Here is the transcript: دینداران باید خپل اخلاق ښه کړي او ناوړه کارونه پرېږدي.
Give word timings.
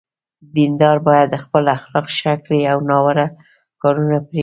دینداران 0.55 1.03
باید 1.07 1.31
خپل 1.43 1.63
اخلاق 1.77 2.05
ښه 2.17 2.33
کړي 2.45 2.61
او 2.73 2.77
ناوړه 2.89 3.27
کارونه 3.81 4.17
پرېږدي. 4.25 4.39